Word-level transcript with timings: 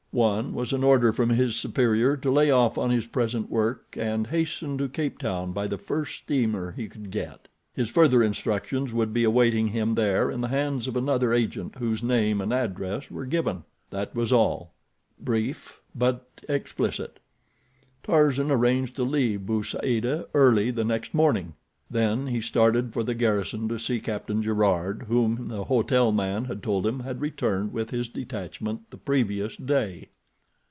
One 0.13 0.53
was 0.53 0.73
an 0.73 0.83
order 0.83 1.13
from 1.13 1.29
his 1.29 1.55
superior 1.55 2.17
to 2.17 2.29
lay 2.29 2.51
off 2.51 2.77
on 2.77 2.89
his 2.89 3.07
present 3.07 3.49
work, 3.49 3.95
and 3.97 4.27
hasten 4.27 4.77
to 4.79 4.89
Cape 4.89 5.17
Town 5.19 5.53
by 5.53 5.67
the 5.67 5.77
first 5.77 6.23
steamer 6.23 6.73
he 6.73 6.89
could 6.89 7.11
get. 7.11 7.47
His 7.75 7.89
further 7.89 8.21
instructions 8.21 8.91
would 8.91 9.13
be 9.13 9.23
awaiting 9.23 9.69
him 9.69 9.95
there 9.95 10.29
in 10.29 10.41
the 10.41 10.49
hands 10.49 10.89
of 10.89 10.97
another 10.97 11.31
agent 11.31 11.75
whose 11.77 12.03
name 12.03 12.41
and 12.41 12.51
address 12.51 13.09
were 13.09 13.25
given. 13.25 13.63
That 13.89 14.13
was 14.13 14.33
all—brief 14.33 15.79
but 15.95 16.27
explicit. 16.49 17.21
Tarzan 18.03 18.51
arranged 18.51 18.97
to 18.97 19.03
leave 19.03 19.45
Bou 19.45 19.63
Saada 19.63 20.27
early 20.33 20.71
the 20.71 20.83
next 20.83 21.13
morning. 21.13 21.53
Then 21.89 22.27
he 22.27 22.39
started 22.39 22.93
for 22.93 23.03
the 23.03 23.13
garrison 23.13 23.67
to 23.67 23.77
see 23.77 23.99
Captain 23.99 24.41
Gerard, 24.41 25.07
whom 25.09 25.49
the 25.49 25.65
hotel 25.65 26.13
man 26.13 26.45
had 26.45 26.63
told 26.63 26.87
him 26.87 27.01
had 27.01 27.19
returned 27.19 27.73
with 27.73 27.89
his 27.89 28.07
detachment 28.07 28.89
the 28.91 28.97
previous 28.97 29.57
day. 29.57 30.07